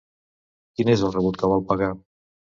[0.79, 1.91] Quin és el rebut que vol pagar?